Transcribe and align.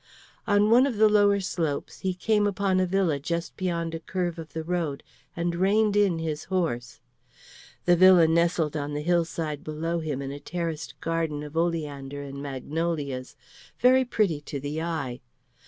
On 0.47 0.71
one 0.71 0.87
of 0.87 0.97
the 0.97 1.07
lower 1.07 1.39
slopes 1.39 1.99
he 1.99 2.15
came 2.15 2.47
upon 2.47 2.79
a 2.79 2.87
villa 2.87 3.19
just 3.19 3.55
beyond 3.55 3.93
a 3.93 3.99
curve 3.99 4.39
of 4.39 4.53
the 4.53 4.63
road, 4.63 5.03
and 5.35 5.53
reined 5.53 5.95
in 5.95 6.17
his 6.17 6.45
horse. 6.45 6.99
The 7.85 7.95
villa 7.95 8.27
nestled 8.27 8.75
on 8.75 8.95
the 8.95 9.03
hillside 9.03 9.63
below 9.63 9.99
him 9.99 10.19
in 10.19 10.31
a 10.31 10.39
terraced 10.39 10.99
garden 11.01 11.43
of 11.43 11.55
oleander 11.55 12.23
and 12.23 12.41
magnolias, 12.41 13.35
very 13.77 14.03
pretty 14.03 14.41
to 14.41 14.59
the 14.59 14.81
eye. 14.81 15.21